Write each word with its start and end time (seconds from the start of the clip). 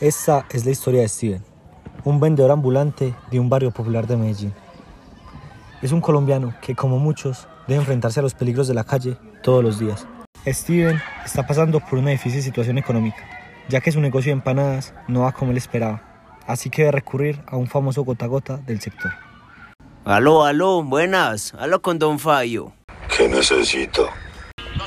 Esta 0.00 0.44
es 0.50 0.66
la 0.66 0.72
historia 0.72 1.00
de 1.00 1.08
Steven, 1.08 1.42
un 2.04 2.20
vendedor 2.20 2.50
ambulante 2.50 3.14
de 3.30 3.40
un 3.40 3.48
barrio 3.48 3.70
popular 3.70 4.06
de 4.06 4.18
Medellín. 4.18 4.52
Es 5.80 5.90
un 5.90 6.02
colombiano 6.02 6.54
que, 6.60 6.74
como 6.74 6.98
muchos, 6.98 7.48
debe 7.66 7.80
enfrentarse 7.80 8.20
a 8.20 8.22
los 8.22 8.34
peligros 8.34 8.68
de 8.68 8.74
la 8.74 8.84
calle 8.84 9.16
todos 9.42 9.64
los 9.64 9.78
días. 9.78 10.06
Steven 10.46 11.00
está 11.24 11.46
pasando 11.46 11.80
por 11.80 11.98
una 11.98 12.10
difícil 12.10 12.42
situación 12.42 12.76
económica, 12.76 13.24
ya 13.70 13.80
que 13.80 13.90
su 13.90 13.98
negocio 14.02 14.28
de 14.28 14.34
empanadas 14.34 14.92
no 15.08 15.20
va 15.22 15.32
como 15.32 15.52
él 15.52 15.56
esperaba, 15.56 16.02
así 16.46 16.68
que 16.68 16.82
debe 16.82 16.92
recurrir 16.92 17.40
a 17.46 17.56
un 17.56 17.66
famoso 17.66 18.04
gota 18.04 18.26
a 18.26 18.28
gota 18.28 18.58
del 18.58 18.82
sector. 18.82 19.12
Aló, 20.04 20.44
aló, 20.44 20.82
buenas. 20.82 21.54
Aló 21.54 21.80
con 21.80 21.98
Don 21.98 22.18
Fabio. 22.18 22.74
¿Qué 23.16 23.30
necesito? 23.30 24.10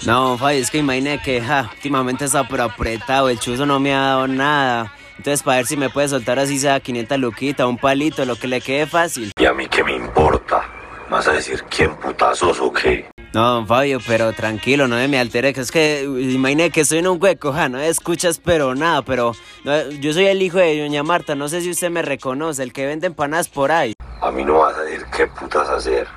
No, 0.06 0.30
Don 0.30 0.38
Fabio, 0.38 0.62
es 0.62 0.70
que 0.70 0.78
imagínate 0.78 1.24
que 1.24 1.42
ja, 1.42 1.68
últimamente 1.74 2.26
está 2.26 2.48
por 2.48 2.62
apretado, 2.62 3.28
el 3.28 3.40
chuzo 3.40 3.66
no 3.66 3.80
me 3.80 3.92
ha 3.96 4.02
dado 4.02 4.28
nada. 4.28 4.94
Entonces, 5.20 5.44
para 5.44 5.58
ver 5.58 5.66
si 5.66 5.76
me 5.76 5.90
puede 5.90 6.08
soltar 6.08 6.40
así 6.40 6.58
sea 6.60 6.80
500 6.80 7.20
luquitas, 7.20 7.68
un 7.68 7.78
palito, 7.78 8.24
lo 8.24 8.38
que 8.38 8.48
le 8.48 8.62
quede 8.62 8.88
fácil. 8.88 9.34
¿Y 9.38 9.46
a 9.46 9.52
mí 9.52 9.68
qué 9.68 9.84
me 9.84 9.94
importa? 9.94 10.64
¿Vas 11.10 11.28
a 11.28 11.34
decir 11.34 11.62
quién 11.70 11.94
putazos 11.98 12.62
o 12.62 12.72
qué? 12.72 13.06
No, 13.34 13.56
don 13.56 13.68
Fabio, 13.68 14.00
pero 14.08 14.32
tranquilo, 14.32 14.88
no 14.88 14.96
me 14.96 15.20
altere, 15.20 15.54
que 15.54 15.60
es 15.60 15.72
que 15.72 16.04
imagínate 16.04 16.72
que 16.72 16.82
estoy 16.82 17.00
en 17.00 17.08
un 17.08 17.22
hueco, 17.22 17.52
ja, 17.52 17.68
no 17.68 17.80
escuchas 17.80 18.40
pero 18.40 18.76
nada, 18.76 19.02
pero 19.02 19.36
no, 19.66 19.90
yo 19.90 20.14
soy 20.14 20.28
el 20.28 20.42
hijo 20.42 20.58
de 20.58 20.80
doña 20.80 21.04
Marta, 21.04 21.36
no 21.36 21.50
sé 21.50 21.60
si 21.60 21.70
usted 21.70 21.90
me 21.90 22.02
reconoce, 22.02 22.64
el 22.64 22.72
que 22.72 22.86
vende 22.86 23.08
empanadas 23.08 23.50
por 23.50 23.74
ahí. 23.74 23.96
A 24.22 24.32
mí 24.32 24.46
no 24.46 24.60
vas 24.60 24.78
a 24.78 24.84
decir 24.84 25.06
qué 25.16 25.28
putas 25.28 25.68
hacer. 25.68 26.08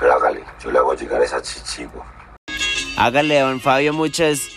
Pero 0.00 0.14
hágale, 0.14 0.42
yo 0.60 0.72
le 0.72 0.78
hago 0.78 0.94
llegar 0.94 1.22
esa 1.22 1.40
chichigo. 1.40 2.04
Hágale, 2.96 3.38
don 3.38 3.60
Fabio, 3.60 3.92
muchas... 3.92 4.48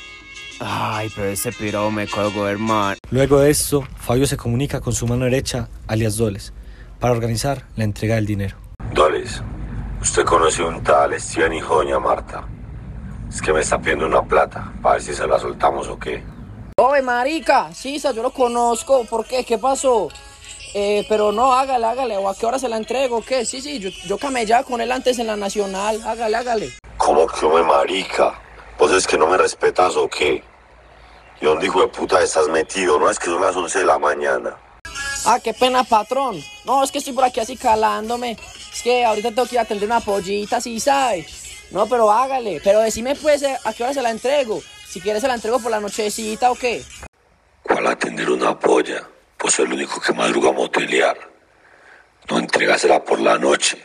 Ay, 0.60 1.12
pero 1.16 1.28
ese 1.28 1.52
piro 1.52 1.92
me 1.92 2.08
colgó, 2.08 2.48
hermano. 2.48 2.96
Luego 3.12 3.40
de 3.40 3.50
esto, 3.50 3.86
Fabio 3.98 4.26
se 4.26 4.38
comunica 4.38 4.82
con 4.82 4.94
su 4.94 5.06
mano 5.08 5.26
derecha, 5.26 5.68
alias 5.88 6.18
Doles, 6.18 6.54
para 7.00 7.14
organizar 7.14 7.64
la 7.76 7.84
entrega 7.84 8.16
del 8.16 8.26
dinero. 8.26 8.56
Doles, 8.94 9.42
usted 10.02 10.24
conoce 10.24 10.64
un 10.64 10.82
tal 10.84 11.20
Steven 11.20 11.54
hijo 11.54 11.76
doña 11.76 12.00
Marta. 12.00 12.48
Es 13.30 13.42
que 13.42 13.52
me 13.52 13.62
está 13.62 13.80
pidiendo 13.80 14.06
una 14.06 14.22
plata, 14.22 14.72
para 14.82 14.96
ver 14.96 15.04
si 15.04 15.14
se 15.14 15.28
la 15.28 15.38
soltamos 15.38 15.88
o 15.88 16.00
qué. 16.00 16.24
Oye, 16.78 17.02
marica, 17.02 17.74
sí, 17.74 18.00
yo 18.00 18.22
lo 18.22 18.32
conozco. 18.32 19.06
¿Por 19.06 19.26
qué? 19.26 19.44
¿Qué 19.44 19.58
pasó? 19.58 20.10
Eh, 20.74 21.06
pero 21.08 21.32
no, 21.32 21.54
hágale, 21.54 21.86
hágale. 21.86 22.18
¿O 22.18 22.30
a 22.30 22.36
qué 22.36 22.46
hora 22.46 22.60
se 22.60 22.70
la 22.70 22.78
entrego? 22.78 23.22
¿Qué? 23.22 23.46
Sí, 23.46 23.62
sí, 23.62 23.80
yo, 23.80 23.90
yo 23.90 24.18
camellaba 24.18 24.64
con 24.64 24.82
él 24.82 24.92
antes 24.92 25.20
en 25.20 25.28
la 25.28 25.36
Nacional. 25.36 26.02
Hágale, 26.06 26.36
hágale. 26.36 26.74
¿Cómo 26.98 27.26
que 27.28 27.48
me 27.48 27.64
marica? 27.64 28.40
¿Vos 28.78 28.92
es 28.92 29.08
que 29.08 29.18
no 29.18 29.28
me 29.28 29.38
respetas 29.38 29.96
o 29.96 30.10
qué? 30.10 30.44
¿Y 31.40 31.46
dónde 31.46 31.66
hijo 31.66 31.82
de 31.82 31.88
puta 31.88 32.22
estás 32.22 32.48
metido? 32.50 33.00
No 33.00 33.10
es 33.10 33.20
que 33.20 33.26
son 33.28 33.42
las 33.42 33.56
11 33.56 33.80
de 33.80 33.86
la 33.86 34.00
mañana. 34.00 34.58
Ah, 35.26 35.40
qué 35.44 35.54
pena, 35.54 35.84
patrón. 35.84 36.42
No, 36.66 36.84
es 36.84 36.92
que 36.92 37.00
estoy 37.00 37.14
por 37.14 37.24
aquí 37.24 37.40
así 37.40 37.58
calándome. 37.58 38.38
Es 38.72 38.82
que 38.82 39.06
ahorita 39.06 39.30
tengo 39.30 39.48
que 39.48 39.56
ir 39.56 39.60
a 39.60 39.64
atender 39.64 39.88
una 39.88 40.00
pollita, 40.00 40.62
sí, 40.62 40.80
¿sabes? 40.80 41.68
No, 41.72 41.88
pero 41.88 42.12
hágale. 42.12 42.62
Pero 42.64 42.80
decime, 42.82 43.16
pues, 43.16 43.42
eh, 43.44 43.58
a 43.64 43.74
qué 43.74 43.84
hora 43.84 43.94
se 43.94 44.02
la 44.02 44.12
entrego. 44.12 44.62
Si 44.88 45.02
quieres, 45.02 45.22
se 45.22 45.28
la 45.28 45.36
entrego 45.36 45.60
por 45.60 45.72
la 45.72 45.80
nochecita 45.80 46.52
o 46.52 46.56
qué. 46.56 46.84
¿Cuál 47.64 47.88
atender 47.88 48.30
una 48.30 48.58
polla? 48.60 49.08
Pues 49.38 49.56
soy 49.56 49.66
el 49.66 49.74
único 49.74 50.00
que 50.00 50.14
madruga 50.14 50.50
a 50.50 50.54
motelear. 50.54 51.18
No 52.30 52.38
entregasela 52.38 53.04
por 53.04 53.20
la 53.20 53.38
noche. 53.38 53.82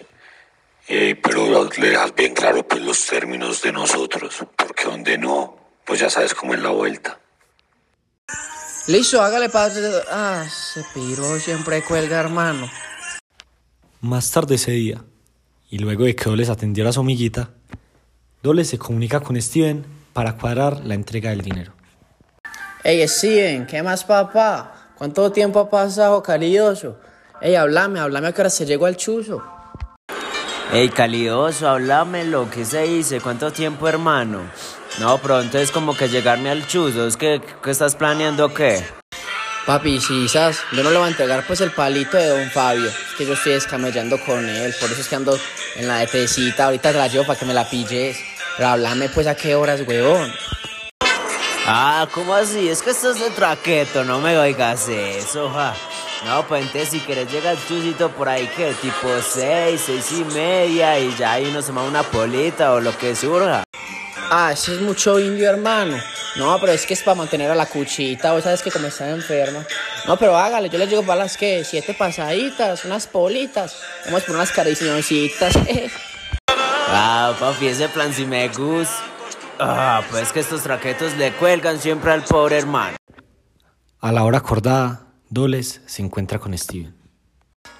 Eh, 0.88 1.18
pero 1.22 1.39
le 1.78 1.90
dejas 1.90 2.14
bien 2.14 2.34
claro 2.34 2.66
pues 2.66 2.82
los 2.82 3.06
términos 3.06 3.62
de 3.62 3.72
nosotros. 3.72 4.44
Porque 4.56 4.84
donde 4.84 5.18
no, 5.18 5.56
pues 5.84 6.00
ya 6.00 6.10
sabes 6.10 6.34
cómo 6.34 6.54
es 6.54 6.60
la 6.60 6.70
vuelta. 6.70 7.18
Listo, 8.86 9.20
hágale, 9.20 9.48
padre. 9.48 9.88
Ah, 10.10 10.44
ese 10.46 10.84
piro 10.94 11.38
siempre 11.38 11.82
cuelga, 11.82 12.18
hermano. 12.18 12.68
Más 14.00 14.30
tarde 14.30 14.54
ese 14.54 14.72
día, 14.72 15.04
y 15.68 15.78
luego 15.78 16.04
de 16.04 16.16
que 16.16 16.24
Doles 16.24 16.48
atendiera 16.48 16.90
a 16.90 16.92
su 16.92 17.00
amiguita, 17.00 17.50
Doles 18.42 18.68
se 18.68 18.78
comunica 18.78 19.20
con 19.20 19.40
Steven 19.40 19.84
para 20.12 20.36
cuadrar 20.36 20.80
la 20.84 20.94
entrega 20.94 21.30
del 21.30 21.42
dinero. 21.42 21.72
Ey, 22.82 23.06
Steven, 23.06 23.66
¿qué 23.66 23.82
más, 23.82 24.04
papá? 24.04 24.92
¿Cuánto 24.96 25.30
tiempo 25.30 25.60
ha 25.60 25.68
pasado, 25.68 26.22
cariñoso? 26.22 26.98
Ey, 27.42 27.54
háblame, 27.54 28.00
háblame 28.00 28.28
a 28.28 28.32
qué 28.32 28.40
hora 28.40 28.50
se 28.50 28.64
llegó 28.64 28.86
al 28.86 28.96
chuzo. 28.96 29.59
Ey, 30.72 30.88
calidoso, 30.88 31.68
háblamelo, 31.68 32.48
¿qué 32.48 32.64
se 32.64 32.82
dice? 32.82 33.20
¿Cuánto 33.20 33.50
tiempo, 33.52 33.88
hermano? 33.88 34.48
No, 35.00 35.18
pronto 35.18 35.58
es 35.58 35.72
como 35.72 35.96
que 35.96 36.08
llegarme 36.08 36.48
al 36.48 36.64
chuzo, 36.64 37.08
¿es 37.08 37.16
que 37.16 37.42
qué 37.60 37.70
estás 37.72 37.96
planeando 37.96 38.46
o 38.46 38.54
qué? 38.54 38.84
Papi, 39.66 40.00
si 40.00 40.28
¿sabes? 40.28 40.60
yo 40.70 40.84
no 40.84 40.90
le 40.90 40.98
voy 40.98 41.06
a 41.06 41.10
entregar 41.10 41.44
pues 41.44 41.60
el 41.60 41.72
palito 41.72 42.16
de 42.16 42.28
don 42.28 42.50
Fabio. 42.50 42.86
Es 42.86 43.16
que 43.18 43.26
yo 43.26 43.34
estoy 43.34 43.52
descamellando 43.54 44.18
con 44.24 44.48
él, 44.48 44.72
por 44.80 44.90
eso 44.92 45.00
es 45.00 45.08
que 45.08 45.16
ando 45.16 45.36
en 45.74 45.88
la 45.88 46.04
ETCita. 46.04 46.66
Ahorita 46.66 46.92
te 46.92 46.98
la 46.98 47.08
llevo 47.08 47.26
para 47.26 47.38
que 47.38 47.46
me 47.46 47.54
la 47.54 47.68
pilles. 47.68 48.18
Pero 48.56 48.68
háblame 48.68 49.08
pues 49.08 49.26
a 49.26 49.34
qué 49.34 49.56
horas, 49.56 49.82
huevón. 49.86 50.32
Ah, 51.66 52.06
¿cómo 52.12 52.34
así? 52.34 52.68
Es 52.68 52.80
que 52.82 52.90
estás 52.90 53.18
de 53.18 53.30
traqueto, 53.30 54.04
no 54.04 54.20
me 54.20 54.38
oigas 54.38 54.88
eso, 54.88 55.50
ja. 55.50 55.74
No, 56.24 56.46
pues 56.46 56.62
entonces 56.66 56.90
si 56.90 57.00
quieres 57.00 57.30
llega 57.32 57.52
el 57.52 57.58
chusito 57.66 58.10
por 58.10 58.28
ahí 58.28 58.46
que 58.48 58.72
tipo 58.74 59.08
seis, 59.22 59.82
seis 59.86 60.12
y 60.12 60.24
media 60.24 60.98
y 60.98 61.14
ya 61.16 61.32
ahí 61.32 61.50
nos 61.50 61.66
toma 61.66 61.82
una 61.82 62.02
polita 62.02 62.72
o 62.72 62.80
lo 62.80 62.96
que 62.96 63.16
surja. 63.16 63.64
Ah, 64.30 64.52
ese 64.52 64.74
es 64.74 64.80
mucho 64.80 65.18
indio, 65.18 65.48
hermano. 65.48 65.96
No, 66.36 66.58
pero 66.60 66.72
es 66.72 66.86
que 66.86 66.94
es 66.94 67.02
para 67.02 67.16
mantener 67.16 67.50
a 67.50 67.54
la 67.54 67.66
cuchita, 67.66 68.32
vos 68.32 68.44
sabes 68.44 68.62
que 68.62 68.70
como 68.70 68.86
está 68.86 69.10
enferma. 69.10 69.64
No, 70.06 70.16
pero 70.16 70.36
hágale, 70.36 70.68
yo 70.68 70.78
le 70.78 70.86
llego 70.86 71.02
para 71.02 71.24
las 71.24 71.36
que 71.36 71.64
siete 71.64 71.94
pasaditas, 71.94 72.84
unas 72.84 73.06
politas. 73.06 73.76
Vamos 74.04 74.22
por 74.24 74.36
unas 74.36 74.50
cariñositas. 74.52 75.54
Ah, 76.92 77.36
papi, 77.38 77.68
ese 77.68 77.88
plan 77.88 78.12
sí 78.12 78.26
me 78.26 78.48
gusta. 78.48 78.92
Ah, 79.60 80.02
pues 80.10 80.32
que 80.32 80.40
estos 80.40 80.62
traquetos 80.64 81.16
le 81.16 81.30
cuelgan 81.34 81.78
siempre 81.78 82.10
al 82.10 82.24
pobre 82.24 82.58
hermano. 82.58 82.96
A 84.00 84.10
la 84.10 84.24
hora 84.24 84.38
acordada, 84.38 85.06
Doles 85.30 85.80
se 85.86 86.02
encuentra 86.02 86.38
con 86.38 86.56
Steven. 86.58 86.92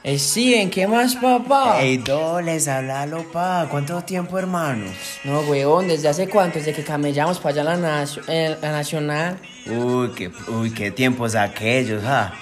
Steven, 0.06 0.70
¿qué 0.70 0.86
más, 0.86 1.16
papá? 1.16 1.80
Ey, 1.82 1.98
Doles, 1.98 2.68
háblalo, 2.68 3.24
pa. 3.32 3.66
¿Cuánto 3.70 4.00
tiempo, 4.02 4.38
hermano? 4.38 4.86
No, 5.24 5.40
huevón, 5.40 5.88
¿desde 5.88 6.08
hace 6.08 6.28
cuánto? 6.28 6.58
Desde 6.58 6.72
que 6.72 6.84
camellamos 6.84 7.38
para 7.38 7.62
allá 7.62 7.64
la, 7.64 7.76
nacio- 7.76 8.22
la 8.60 8.70
Nacional. 8.72 9.38
Uy, 9.66 10.10
qué, 10.16 10.30
uy, 10.48 10.70
qué 10.72 10.90
tiempos 10.90 11.34
aquellos, 11.34 12.02
ja. 12.02 12.32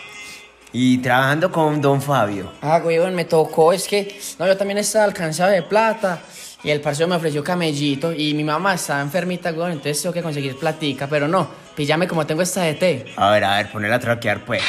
Y 0.72 0.98
trabajando 0.98 1.50
con 1.50 1.80
don 1.80 2.02
Fabio. 2.02 2.52
Ah, 2.60 2.80
huevón, 2.84 3.14
me 3.14 3.24
tocó, 3.24 3.72
es 3.72 3.88
que... 3.88 4.20
No, 4.38 4.46
yo 4.46 4.56
también 4.56 4.76
estaba 4.78 5.04
alcanzado 5.06 5.50
de 5.50 5.62
plata. 5.62 6.20
Y 6.62 6.70
el 6.70 6.80
parcero 6.80 7.08
me 7.08 7.16
ofreció 7.16 7.42
camellito. 7.42 8.12
Y 8.12 8.34
mi 8.34 8.44
mamá 8.44 8.74
estaba 8.74 9.00
enfermita, 9.00 9.50
huevón, 9.50 9.72
entonces 9.72 10.02
tengo 10.02 10.12
que 10.12 10.22
conseguir 10.22 10.56
platica. 10.58 11.06
Pero 11.08 11.26
no, 11.26 11.48
píllame 11.74 12.06
como 12.06 12.26
tengo 12.26 12.42
esta 12.42 12.62
de 12.62 12.74
té. 12.74 13.06
A 13.16 13.30
ver, 13.30 13.44
a 13.44 13.56
ver, 13.56 13.72
ponerla 13.72 13.96
a 13.96 14.00
traquear, 14.00 14.44
pues. 14.44 14.62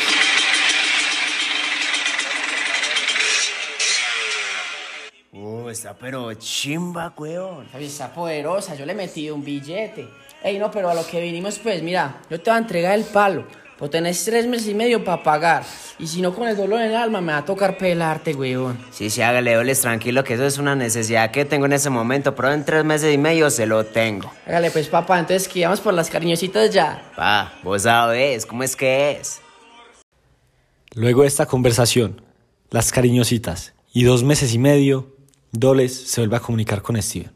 Uh, 5.69 5.71
está 5.71 5.93
pero 5.93 6.33
chimba, 6.33 7.13
weón. 7.15 7.67
Está 7.79 8.11
poderosa, 8.11 8.73
yo 8.73 8.85
le 8.87 8.95
metí 8.95 9.29
un 9.29 9.43
billete. 9.43 10.07
Ey, 10.43 10.57
no, 10.57 10.71
pero 10.71 10.89
a 10.89 10.95
lo 10.95 11.05
que 11.05 11.21
vinimos, 11.21 11.59
pues, 11.59 11.83
mira, 11.83 12.21
yo 12.29 12.41
te 12.41 12.49
voy 12.49 12.57
a 12.57 12.61
entregar 12.61 12.97
el 12.97 13.03
palo. 13.03 13.45
Pues 13.77 13.91
tenés 13.91 14.25
tres 14.25 14.47
meses 14.47 14.67
y 14.67 14.73
medio 14.73 15.03
para 15.03 15.21
pagar. 15.21 15.63
Y 15.99 16.07
si 16.07 16.21
no, 16.21 16.33
con 16.33 16.47
el 16.47 16.57
dolor 16.57 16.81
en 16.81 16.87
el 16.87 16.95
alma, 16.95 17.21
me 17.21 17.33
va 17.33 17.39
a 17.39 17.45
tocar 17.45 17.77
pelarte, 17.77 18.33
weón. 18.33 18.79
Sí, 18.91 19.11
sí, 19.11 19.21
hágale, 19.21 19.53
Doles, 19.53 19.79
tranquilo, 19.79 20.23
que 20.23 20.33
eso 20.33 20.45
es 20.45 20.57
una 20.57 20.75
necesidad 20.75 21.29
que 21.29 21.45
tengo 21.45 21.67
en 21.67 21.73
ese 21.73 21.89
momento, 21.91 22.33
pero 22.33 22.51
en 22.51 22.65
tres 22.65 22.83
meses 22.83 23.13
y 23.13 23.17
medio 23.19 23.49
se 23.51 23.67
lo 23.67 23.85
tengo. 23.85 24.31
Hágale, 24.47 24.71
pues, 24.71 24.87
papá, 24.87 25.19
entonces 25.19 25.47
que 25.47 25.63
vamos 25.63 25.81
por 25.81 25.93
las 25.93 26.09
cariñositas 26.09 26.71
ya. 26.73 27.11
Pa, 27.15 27.53
vos 27.63 27.83
sabés, 27.83 28.45
¿cómo 28.45 28.63
es 28.63 28.75
que 28.75 29.11
es? 29.11 29.39
Luego 30.95 31.21
de 31.21 31.27
esta 31.27 31.45
conversación, 31.45 32.21
las 32.71 32.91
cariñositas 32.91 33.73
y 33.93 34.03
dos 34.03 34.23
meses 34.23 34.53
y 34.53 34.57
medio, 34.57 35.18
Doles 35.51 36.09
se 36.09 36.21
vuelve 36.21 36.37
a 36.37 36.39
comunicar 36.39 36.81
con 36.81 37.01
Steven. 37.01 37.31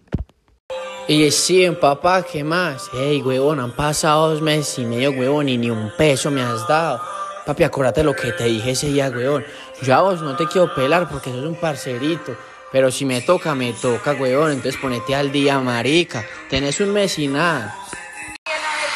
Y 1.07 1.29
Steven, 1.31 1.79
papá, 1.79 2.23
¿qué 2.23 2.43
más? 2.43 2.89
Ey, 2.93 3.21
huevón, 3.21 3.59
han 3.59 3.71
pasado 3.71 4.29
dos 4.29 4.41
meses 4.41 4.79
y 4.79 4.85
medio, 4.85 5.11
huevón, 5.11 5.49
y 5.49 5.57
ni 5.57 5.69
un 5.69 5.91
peso 5.97 6.31
me 6.31 6.41
has 6.41 6.65
dado. 6.67 7.01
Papi, 7.45 7.63
acuérdate 7.63 8.03
lo 8.03 8.15
que 8.15 8.31
te 8.31 8.45
dije 8.45 8.71
ese 8.71 8.87
día, 8.87 9.09
huevón. 9.09 9.43
Yo 9.81 9.95
a 9.95 10.01
vos 10.01 10.21
no 10.21 10.35
te 10.37 10.47
quiero 10.47 10.73
pelar 10.73 11.09
porque 11.09 11.29
sos 11.31 11.43
un 11.43 11.55
parcerito. 11.55 12.35
Pero 12.71 12.89
si 12.89 13.03
me 13.03 13.21
toca, 13.21 13.53
me 13.53 13.73
toca, 13.73 14.13
huevón. 14.13 14.51
Entonces 14.51 14.79
ponete 14.79 15.13
al 15.13 15.31
día, 15.31 15.59
marica. 15.59 16.23
Tenés 16.49 16.79
un 16.79 16.93
mes 16.93 17.19
y 17.19 17.27
nada. 17.27 17.75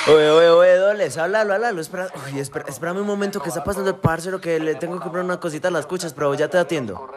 Oye, 0.07 0.29
oye, 0.29 0.49
oye, 0.49 0.75
Doles, 0.77 1.17
háblalo, 1.17 1.55
háblalo. 1.55 1.81
Espera, 1.81 2.07
oye, 2.25 2.39
espera, 2.39 2.65
espérame 2.69 3.01
un 3.01 3.07
momento 3.07 3.41
que 3.41 3.49
está 3.49 3.63
pasando 3.63 3.89
el 3.89 3.97
parcero 3.97 4.39
que 4.39 4.59
le 4.59 4.75
tengo 4.75 4.97
que 4.97 5.03
comprar 5.03 5.25
una 5.25 5.39
cosita 5.39 5.67
a 5.67 5.71
las 5.71 5.85
cuchas, 5.85 6.13
pero 6.13 6.33
ya 6.35 6.47
te 6.47 6.57
atiendo. 6.57 7.11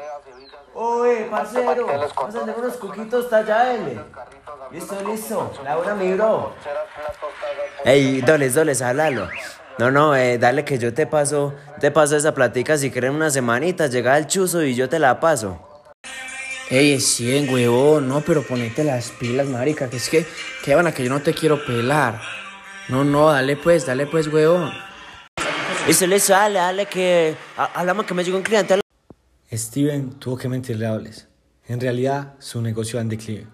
Oye, 0.83 1.27
parcero, 1.31 1.87
tener 2.33 2.57
unos 2.57 2.77
cuquitos 2.79 3.29
talla 3.29 3.75
L. 3.75 4.01
Listo, 4.73 4.97
listo. 5.07 5.53
La 5.63 5.77
una 5.77 5.95
mi 5.95 6.15
bro. 6.15 6.55
Ey, 7.85 8.23
Doles, 8.23 8.55
Doles, 8.55 8.81
háblalo. 8.81 9.29
No, 9.77 9.91
no, 9.91 10.17
eh, 10.17 10.39
dale 10.39 10.65
que 10.65 10.79
yo 10.79 10.95
te 10.95 11.07
paso, 11.07 11.53
te 11.81 11.91
paso 11.91 12.17
esa 12.17 12.33
platica 12.33 12.79
si 12.79 12.91
quieren 12.91 13.15
una 13.15 13.29
semanita, 13.29 13.89
llega 13.89 14.17
el 14.17 14.27
chuzo 14.27 14.63
y 14.63 14.75
yo 14.75 14.89
te 14.89 14.99
la 14.99 15.21
paso. 15.21 15.61
Ey, 16.71 16.95
es 16.95 17.07
100, 17.09 17.53
huevón, 17.53 18.09
no, 18.09 18.23
pero 18.23 18.43
ponete 18.43 18.83
las 18.83 19.11
pilas, 19.11 19.49
marica, 19.49 19.91
que 19.91 19.99
es 19.99 20.09
que, 20.09 20.27
que 20.65 20.75
van 20.75 20.87
a 20.87 20.93
que 20.93 21.05
yo 21.05 21.11
no 21.11 21.21
te 21.21 21.35
quiero 21.35 21.63
pelar. 21.63 22.23
No, 22.89 23.05
no, 23.05 23.31
dale 23.31 23.59
pues, 23.59 23.85
dale 23.85 24.07
pues, 24.07 24.29
huevón. 24.29 24.73
Y 25.87 25.93
se 25.93 26.07
le 26.07 26.19
sale, 26.19 26.59
dale 26.59 26.87
que, 26.87 27.37
hablamos 27.75 28.07
que 28.07 28.15
me 28.15 28.25
llegó 28.25 28.39
un 28.39 28.43
cliente. 28.43 28.81
Steven 29.53 30.11
tuvo 30.11 30.37
que 30.37 30.49
mentirle 30.49 30.87
a 30.87 30.93
Oles. 30.93 31.27
En 31.67 31.81
realidad, 31.81 32.35
su 32.39 32.63
negocio 32.63 32.99
va 32.99 33.03
en 33.03 33.09
declive. 33.09 33.49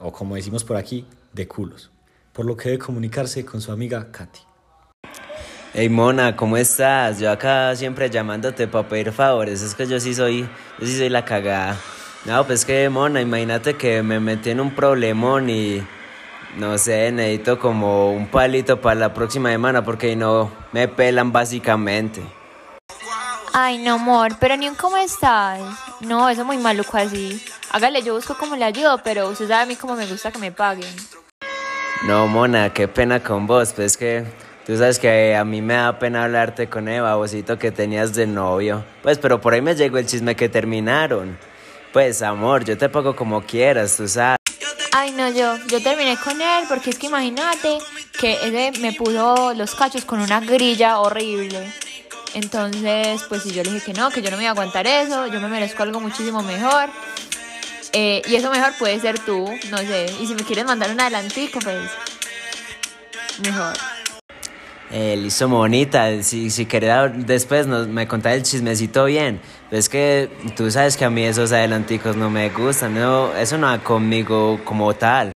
O 0.00 0.10
como 0.10 0.34
decimos 0.34 0.64
por 0.64 0.76
aquí, 0.76 1.06
de 1.32 1.46
culos. 1.46 1.92
Por 2.32 2.46
lo 2.46 2.56
que 2.56 2.70
debe 2.70 2.80
comunicarse 2.80 3.44
con 3.44 3.60
su 3.60 3.70
amiga 3.70 4.10
Katy. 4.10 4.40
Hey 5.72 5.88
Mona, 5.88 6.34
¿cómo 6.34 6.56
estás? 6.56 7.20
Yo 7.20 7.30
acá 7.30 7.76
siempre 7.76 8.10
llamándote 8.10 8.66
para 8.66 8.88
pedir 8.88 9.12
favores, 9.12 9.62
es 9.62 9.76
que 9.76 9.86
yo 9.86 10.00
sí 10.00 10.14
soy, 10.14 10.48
yo 10.80 10.86
sí 10.86 10.98
soy 10.98 11.08
la 11.08 11.24
cagada. 11.24 11.78
No, 12.24 12.44
pues 12.44 12.64
que 12.64 12.88
Mona, 12.88 13.20
imagínate 13.20 13.74
que 13.74 14.02
me 14.02 14.18
metí 14.18 14.50
en 14.50 14.58
un 14.58 14.74
problemón 14.74 15.48
y 15.48 15.80
no 16.58 16.76
sé, 16.76 17.12
necesito 17.12 17.60
como 17.60 18.10
un 18.10 18.26
palito 18.26 18.80
para 18.80 18.98
la 18.98 19.14
próxima 19.14 19.50
semana 19.50 19.84
porque 19.84 20.16
no 20.16 20.50
me 20.72 20.88
pelan 20.88 21.30
básicamente. 21.30 22.39
Ay, 23.52 23.78
no, 23.78 23.94
amor, 23.94 24.36
pero 24.38 24.56
ni 24.56 24.68
un 24.68 24.76
cómo 24.76 24.96
estás. 24.96 25.60
No, 26.00 26.28
eso 26.28 26.42
es 26.42 26.46
muy 26.46 26.56
maluco 26.58 26.96
así. 26.96 27.44
Hágale, 27.72 28.00
yo 28.02 28.14
busco 28.14 28.36
cómo 28.38 28.54
le 28.54 28.64
ayudo, 28.64 29.00
pero 29.02 29.28
usted 29.28 29.48
sabe 29.48 29.62
a 29.62 29.66
mí 29.66 29.74
cómo 29.74 29.96
me 29.96 30.06
gusta 30.06 30.30
que 30.30 30.38
me 30.38 30.52
paguen. 30.52 30.94
No, 32.06 32.28
Mona, 32.28 32.72
qué 32.72 32.86
pena 32.86 33.20
con 33.20 33.48
vos, 33.48 33.72
pues 33.74 33.96
que 33.96 34.24
tú 34.64 34.76
sabes 34.76 35.00
que 35.00 35.34
a 35.34 35.44
mí 35.44 35.62
me 35.62 35.74
da 35.74 35.98
pena 35.98 36.24
hablarte 36.24 36.68
con 36.68 36.86
el 36.86 37.02
babosito 37.02 37.58
que 37.58 37.72
tenías 37.72 38.14
de 38.14 38.28
novio. 38.28 38.84
Pues, 39.02 39.18
pero 39.18 39.40
por 39.40 39.52
ahí 39.52 39.60
me 39.60 39.74
llegó 39.74 39.98
el 39.98 40.06
chisme 40.06 40.36
que 40.36 40.48
terminaron. 40.48 41.36
Pues, 41.92 42.22
amor, 42.22 42.64
yo 42.64 42.78
te 42.78 42.88
pago 42.88 43.16
como 43.16 43.42
quieras, 43.42 43.96
tú 43.96 44.06
sabes. 44.06 44.36
Ay, 44.92 45.10
no, 45.10 45.28
yo, 45.28 45.56
yo 45.66 45.82
terminé 45.82 46.16
con 46.16 46.40
él 46.40 46.64
porque 46.68 46.90
es 46.90 46.98
que 46.98 47.08
imagínate 47.08 47.78
que 48.18 48.34
ese 48.34 48.78
me 48.80 48.92
puso 48.92 49.54
los 49.54 49.74
cachos 49.74 50.04
con 50.04 50.20
una 50.20 50.40
grilla 50.40 51.00
horrible. 51.00 51.72
Entonces, 52.34 53.22
pues 53.28 53.42
si 53.42 53.50
yo 53.50 53.62
le 53.62 53.72
dije 53.72 53.92
que 53.92 53.92
no, 53.92 54.10
que 54.10 54.22
yo 54.22 54.30
no 54.30 54.36
me 54.36 54.44
iba 54.44 54.50
a 54.50 54.52
aguantar 54.52 54.86
eso, 54.86 55.26
yo 55.26 55.40
me 55.40 55.48
merezco 55.48 55.82
algo 55.82 56.00
muchísimo 56.00 56.42
mejor. 56.42 56.88
Eh, 57.92 58.22
y 58.28 58.36
eso 58.36 58.50
mejor 58.50 58.72
puede 58.78 59.00
ser 59.00 59.18
tú, 59.18 59.48
no 59.70 59.78
sé. 59.78 60.06
Y 60.20 60.26
si 60.26 60.34
me 60.34 60.44
quieres 60.44 60.64
mandar 60.64 60.90
un 60.90 61.00
adelantico, 61.00 61.58
pues 61.58 61.90
mejor. 63.42 63.76
Eh, 64.92 65.16
listo, 65.16 65.48
monita. 65.48 66.22
Si, 66.22 66.50
si 66.50 66.66
querés, 66.66 67.26
después 67.26 67.66
nos, 67.66 67.88
me 67.88 68.06
contás 68.06 68.34
el 68.34 68.42
chismecito 68.42 69.04
bien. 69.04 69.40
Es 69.70 69.88
que 69.88 70.28
tú 70.56 70.70
sabes 70.70 70.96
que 70.96 71.04
a 71.04 71.10
mí 71.10 71.24
esos 71.24 71.52
adelanticos 71.52 72.16
no 72.16 72.30
me 72.30 72.48
gustan. 72.50 72.94
No, 72.94 73.34
eso 73.34 73.58
no 73.58 73.66
va 73.68 73.78
conmigo 73.78 74.60
como 74.64 74.94
tal. 74.94 75.32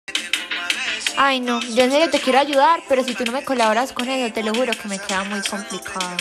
Ay, 1.16 1.40
no, 1.40 1.60
yo 1.60 1.84
en 1.84 1.90
serio 1.92 2.10
te 2.10 2.18
quiero 2.18 2.40
ayudar, 2.40 2.80
pero 2.88 3.04
si 3.04 3.14
tú 3.14 3.24
no 3.24 3.32
me 3.32 3.44
colaboras 3.44 3.92
con 3.92 4.08
eso, 4.08 4.32
te 4.32 4.42
lo 4.42 4.52
juro 4.52 4.72
que 4.80 4.88
me 4.88 4.98
queda 4.98 5.22
muy 5.24 5.40
complicado. 5.42 6.16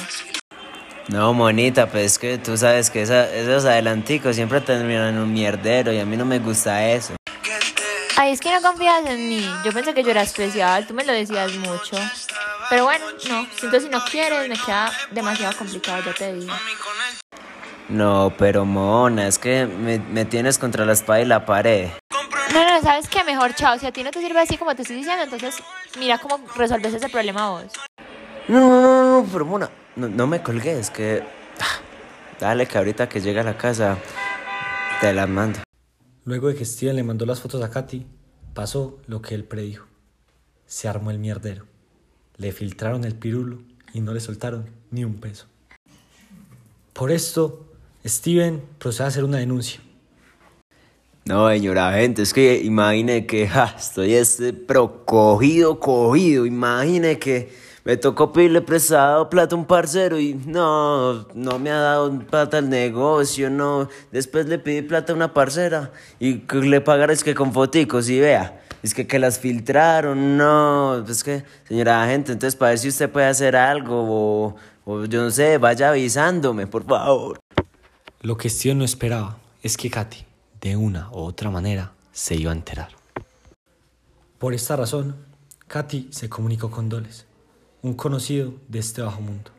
No, 1.10 1.34
monita, 1.34 1.88
pues 1.88 2.14
es 2.14 2.20
que 2.20 2.38
tú 2.38 2.58
sabes 2.58 2.90
que 2.90 3.02
esa- 3.02 3.30
esos 3.34 3.66
adelanticos 3.66 4.36
siempre 4.36 4.62
terminan 4.62 5.10
en 5.16 5.18
un 5.20 5.34
mierdero 5.34 5.92
y 5.92 6.00
a 6.00 6.06
mí 6.06 6.16
no 6.16 6.26
me 6.26 6.40
gusta 6.40 6.86
eso. 6.90 7.14
Ay, 8.16 8.32
es 8.32 8.40
que 8.40 8.52
no 8.54 8.62
confías 8.62 9.06
en 9.08 9.28
mí. 9.28 9.46
Yo 9.66 9.74
pensé 9.74 9.94
que 9.94 10.04
yo 10.04 10.12
era 10.12 10.22
especial, 10.22 10.88
tú 10.88 10.94
me 10.94 11.04
lo 11.04 11.12
decías 11.12 11.52
mucho. 11.56 11.98
Pero 12.70 12.86
bueno, 12.86 13.06
no, 13.30 13.46
siento 13.58 13.80
si 13.82 13.90
no 13.90 14.04
quieres, 14.06 14.48
me 14.48 14.56
queda 14.56 14.92
demasiado 15.12 15.56
complicado, 15.58 16.02
ya 16.06 16.14
te 16.14 16.34
digo. 16.34 16.54
No, 17.90 18.34
pero 18.38 18.64
mona, 18.64 19.28
es 19.28 19.38
que 19.38 19.66
me, 19.66 20.00
me 20.00 20.24
tienes 20.26 20.58
contra 20.58 20.86
la 20.86 20.94
espada 20.94 21.20
y 21.22 21.26
la 21.26 21.46
pared. 21.46 21.90
No, 22.54 22.64
no, 22.64 22.82
¿sabes 22.82 23.10
qué? 23.10 23.24
Mejor, 23.26 23.54
chao. 23.56 23.78
Si 23.78 23.86
a 23.86 23.92
ti 23.92 24.04
no 24.04 24.12
te 24.12 24.22
sirve 24.22 24.40
así 24.40 24.58
como 24.58 24.74
te 24.76 24.84
estoy 24.84 24.98
diciendo, 24.98 25.24
entonces 25.24 25.56
mira 26.00 26.18
cómo 26.18 26.40
resolves 26.56 26.94
ese 26.94 27.10
problema 27.10 27.50
vos. 27.50 27.66
No, 28.48 28.60
no, 28.60 28.82
no, 28.82 29.22
no, 29.22 29.28
pero 29.32 29.46
mona, 29.46 29.70
no, 29.96 30.10
no 30.10 30.28
me 30.28 30.42
colgues, 30.42 30.90
que... 30.90 31.24
ah, 31.60 31.80
Dale, 32.40 32.66
que 32.68 32.78
ahorita 32.78 33.08
que 33.08 33.22
llegue 33.22 33.40
a 33.40 33.44
la 33.44 33.58
casa 33.58 33.98
te 35.00 35.14
las 35.14 35.30
mando. 35.30 35.60
Luego 36.26 36.50
de 36.50 36.56
que 36.56 36.66
Steven 36.66 36.96
le 36.96 37.04
mandó 37.04 37.26
las 37.26 37.40
fotos 37.40 37.64
a 37.64 37.70
Katy, 37.70 38.06
pasó 38.54 39.00
lo 39.08 39.22
que 39.22 39.36
él 39.36 39.46
predijo. 39.46 39.88
Se 40.66 40.88
armó 40.88 41.12
el 41.12 41.20
mierdero. 41.20 41.66
Le 42.38 42.52
filtraron 42.52 43.06
el 43.06 43.16
pirulo 43.16 43.60
y 43.94 44.02
no 44.02 44.14
le 44.14 44.20
soltaron 44.20 44.70
ni 44.92 45.06
un 45.06 45.16
peso. 45.16 45.46
Por 46.92 47.12
esto, 47.12 47.66
Steven 48.06 48.62
procede 48.78 49.06
a 49.06 49.08
hacer 49.08 49.24
una 49.24 49.38
denuncia. 49.38 49.80
No, 51.26 51.50
señora 51.50 51.94
gente, 51.94 52.24
es 52.24 52.34
que 52.34 52.62
imagine 52.62 53.26
que 53.26 53.48
ja, 53.48 53.74
estoy 53.78 54.16
este, 54.16 54.52
pero 54.52 55.06
cogido, 55.06 55.80
cogido. 55.80 56.46
Imagine 56.46 57.18
que 57.18 57.54
me 57.86 57.98
tocó 57.98 58.32
pedirle 58.32 58.62
prestado 58.62 59.30
plata 59.30 59.56
a 59.56 59.58
un 59.58 59.66
parcero 59.66 60.20
y 60.20 60.34
no, 60.34 61.28
no 61.34 61.60
me 61.60 61.70
ha 61.70 61.80
dado 61.80 62.18
plata 62.20 62.60
al 62.60 62.70
negocio, 62.70 63.50
no. 63.50 63.90
Después 64.12 64.46
le 64.48 64.58
pedí 64.58 64.82
plata 64.82 65.12
a 65.12 65.16
una 65.16 65.34
parcera 65.34 65.92
y 66.20 66.40
que 66.40 66.58
le 66.58 66.80
pagara 66.80 67.12
es 67.12 67.24
que 67.24 67.36
con 67.36 67.52
foticos 67.52 68.10
y 68.10 68.20
vea. 68.20 68.62
Es 68.84 68.94
que, 68.94 69.08
que 69.08 69.20
las 69.20 69.40
filtraron, 69.40 70.38
no. 70.38 71.06
Es 71.06 71.24
que, 71.24 71.44
señora 71.68 72.06
gente, 72.08 72.32
entonces 72.32 72.56
para 72.56 72.70
ver 72.70 72.80
si 72.80 72.90
usted 72.90 73.10
puede 73.10 73.28
hacer 73.28 73.56
algo 73.56 73.96
o, 73.96 74.56
o 74.86 75.06
yo 75.06 75.24
no 75.24 75.32
sé, 75.32 75.58
vaya 75.58 75.90
avisándome, 75.90 76.68
por 76.68 76.86
favor. 76.86 77.40
Lo 78.22 78.38
que 78.38 78.50
Steven 78.50 78.78
no 78.78 78.86
esperaba 78.86 79.38
es 79.62 79.76
que 79.76 79.90
Katy, 79.90 80.26
de 80.62 80.78
una 80.78 81.10
u 81.12 81.20
otra 81.20 81.50
manera, 81.50 81.92
se 82.14 82.36
iba 82.36 82.52
a 82.52 82.56
enterar. 82.56 82.90
Por 84.40 84.54
esta 84.54 84.78
razón, 84.78 85.16
Katy 85.68 86.10
se 86.12 86.30
comunicó 86.30 86.70
con 86.72 86.88
Doles, 86.88 87.26
un 87.84 87.94
conocido 87.94 88.54
de 88.68 88.80
este 88.80 89.02
bajo 89.02 89.22
mundo. 89.22 89.52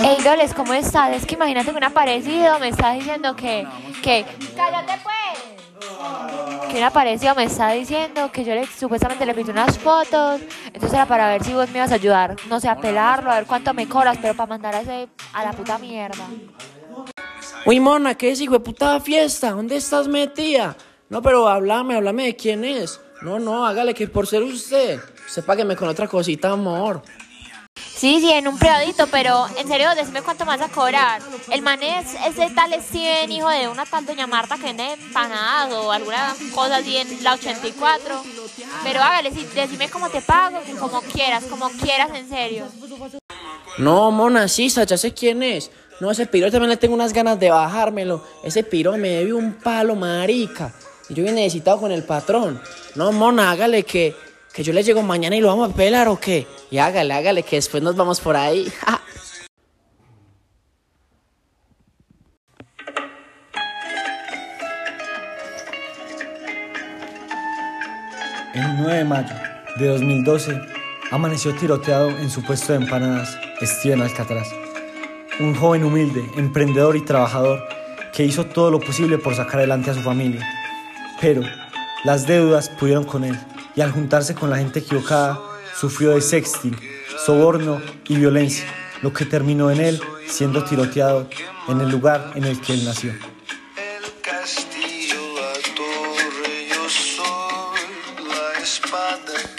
Ey, 0.00 0.22
Doles, 0.22 0.54
¿cómo 0.54 0.72
estás? 0.72 1.14
Es 1.14 1.26
que 1.26 1.34
imagínate 1.34 1.70
que 1.70 1.76
un 1.76 1.84
aparecido 1.84 2.58
me 2.58 2.68
está 2.68 2.92
diciendo 2.92 3.36
que... 3.36 3.66
que 4.02 4.24
¡Cállate, 4.56 4.92
pues! 5.02 6.70
Que 6.70 6.78
un 6.78 6.84
aparecido 6.84 7.34
me 7.34 7.44
está 7.44 7.70
diciendo 7.72 8.30
que 8.32 8.44
yo 8.44 8.54
le, 8.54 8.66
supuestamente 8.66 9.26
le 9.26 9.34
puse 9.34 9.50
unas 9.50 9.76
fotos. 9.78 10.40
Entonces 10.66 10.92
era 10.92 11.06
para 11.06 11.28
ver 11.28 11.44
si 11.44 11.52
vos 11.52 11.68
me 11.70 11.78
ibas 11.78 11.92
a 11.92 11.96
ayudar, 11.96 12.36
no 12.48 12.60
sé, 12.60 12.68
a 12.68 12.76
pelarlo, 12.76 13.30
a 13.30 13.36
ver 13.36 13.46
cuánto 13.46 13.74
me 13.74 13.88
cobras, 13.88 14.18
pero 14.20 14.34
para 14.34 14.48
mandar 14.48 14.74
a 14.76 14.80
ese 14.80 15.08
a 15.32 15.44
la 15.44 15.52
puta 15.52 15.78
mierda. 15.78 16.26
Uy, 17.66 17.80
mona, 17.80 18.14
¿qué 18.14 18.30
es, 18.30 18.40
hijo 18.40 18.54
de 18.54 18.60
puta 18.60 19.00
fiesta? 19.00 19.50
¿Dónde 19.50 19.76
estás 19.76 20.06
metida? 20.06 20.76
No, 21.08 21.22
pero 21.22 21.48
háblame, 21.48 21.96
háblame 21.96 22.24
de 22.24 22.36
quién 22.36 22.64
es. 22.64 23.00
No, 23.22 23.38
no, 23.38 23.66
hágale 23.66 23.94
que 23.94 24.06
por 24.06 24.26
ser 24.26 24.42
usted. 24.42 25.00
Usted 25.26 25.44
págueme 25.44 25.76
con 25.76 25.88
otra 25.88 26.06
cosita, 26.06 26.50
amor. 26.50 27.02
Sí, 27.76 28.20
sí, 28.20 28.30
en 28.30 28.46
un 28.46 28.58
privadito, 28.58 29.06
pero 29.06 29.46
en 29.56 29.66
serio, 29.66 29.88
decime 29.94 30.22
cuánto 30.22 30.44
vas 30.44 30.60
a 30.60 30.68
cobrar. 30.68 31.22
El 31.50 31.62
man 31.62 31.82
es 31.82 32.14
ese 32.26 32.50
tal 32.54 32.72
Steven, 32.80 33.32
hijo 33.32 33.48
de 33.48 33.68
una 33.68 33.86
tal 33.86 34.04
doña 34.04 34.26
Marta 34.26 34.56
que 34.56 34.64
vende 34.64 34.92
empanadas 34.92 35.72
o 35.72 35.90
alguna 35.90 36.34
cosa 36.54 36.76
así 36.76 36.96
en 36.96 37.24
la 37.24 37.34
84. 37.34 38.22
Pero 38.82 39.00
hágale, 39.00 39.30
sí, 39.32 39.46
decime 39.54 39.88
cómo 39.88 40.10
te 40.10 40.20
pago, 40.20 40.60
como 40.78 41.00
quieras, 41.02 41.44
como 41.44 41.68
quieras, 41.70 42.10
en 42.14 42.28
serio. 42.28 42.66
No, 43.78 44.10
mona, 44.10 44.48
sí, 44.48 44.68
ya 44.68 44.96
sé 44.96 45.14
quién 45.14 45.42
es. 45.42 45.70
No, 46.00 46.10
ese 46.10 46.26
piro 46.26 46.50
también 46.50 46.70
le 46.70 46.76
tengo 46.76 46.94
unas 46.94 47.12
ganas 47.12 47.38
de 47.38 47.50
bajármelo. 47.50 48.24
Ese 48.42 48.64
piro 48.64 48.92
me 48.96 49.08
debe 49.08 49.32
un 49.32 49.54
palo, 49.54 49.94
marica. 49.94 50.72
Y 51.08 51.14
yo 51.14 51.22
bien 51.22 51.36
necesitado 51.36 51.80
con 51.80 51.92
el 51.92 52.02
patrón. 52.02 52.60
No, 52.94 53.12
mona, 53.12 53.50
hágale 53.50 53.84
que, 53.84 54.16
que 54.54 54.62
yo 54.62 54.72
le 54.72 54.84
llego 54.84 55.02
mañana 55.02 55.34
y 55.34 55.40
lo 55.40 55.48
vamos 55.48 55.72
a 55.72 55.74
pelar 55.74 56.06
o 56.06 56.20
qué. 56.20 56.46
Y 56.70 56.78
hágale, 56.78 57.12
hágale 57.12 57.42
que 57.42 57.56
después 57.56 57.82
nos 57.82 57.96
vamos 57.96 58.20
por 58.20 58.36
ahí. 58.36 58.72
El 68.54 68.76
9 68.78 68.98
de 68.98 69.04
mayo 69.04 69.34
de 69.76 69.88
2012 69.88 70.60
amaneció 71.10 71.52
tiroteado 71.56 72.10
en 72.10 72.30
su 72.30 72.40
puesto 72.44 72.72
de 72.72 72.78
empanadas 72.78 73.36
Steven 73.60 74.02
Alcatraz, 74.02 74.46
un 75.40 75.56
joven 75.56 75.82
humilde, 75.82 76.24
emprendedor 76.36 76.94
y 76.94 77.04
trabajador 77.04 77.66
que 78.12 78.22
hizo 78.22 78.46
todo 78.46 78.70
lo 78.70 78.78
posible 78.78 79.18
por 79.18 79.34
sacar 79.34 79.56
adelante 79.56 79.90
a 79.90 79.94
su 79.94 80.02
familia. 80.02 80.46
Pero 81.20 81.42
las 82.04 82.28
deudas 82.28 82.68
pudieron 82.68 83.02
con 83.02 83.24
él 83.24 83.36
y 83.76 83.80
al 83.80 83.92
juntarse 83.92 84.34
con 84.34 84.50
la 84.50 84.58
gente 84.58 84.80
equivocada 84.80 85.38
sufrió 85.78 86.10
de 86.10 86.20
sexting, 86.20 86.76
soborno 87.24 87.80
y 88.08 88.16
violencia, 88.16 88.66
lo 89.02 89.12
que 89.12 89.24
terminó 89.24 89.70
en 89.70 89.80
él 89.80 90.00
siendo 90.28 90.64
tiroteado 90.64 91.28
en 91.68 91.80
el 91.80 91.90
lugar 91.90 92.32
en 92.34 92.44
el 92.44 92.60
que 92.60 92.74
él 92.74 92.84
nació. 92.84 93.12